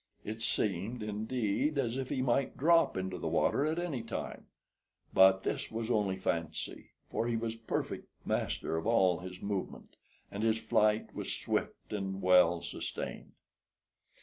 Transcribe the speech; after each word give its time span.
It 0.25 0.41
seemed, 0.41 1.03
indeed, 1.03 1.77
as 1.77 1.95
if 1.95 2.09
he 2.09 2.23
might 2.23 2.57
drop 2.57 2.97
into 2.97 3.19
the 3.19 3.27
water 3.27 3.67
at 3.67 3.77
any 3.77 4.01
time; 4.01 4.47
but 5.13 5.43
this 5.43 5.69
was 5.69 5.91
only 5.91 6.17
fancy, 6.17 6.89
for 7.07 7.27
he 7.27 7.37
was 7.37 7.53
perfect 7.55 8.07
master 8.25 8.77
of 8.77 8.87
all 8.87 9.19
his 9.19 9.43
movement 9.43 9.97
and 10.31 10.41
his 10.41 10.57
flight 10.57 11.13
was 11.13 11.31
swift 11.31 11.93
and 11.93 12.19
well 12.19 12.63
sustained. 12.63 13.33